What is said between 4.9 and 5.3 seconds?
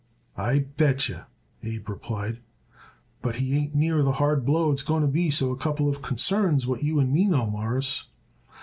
to be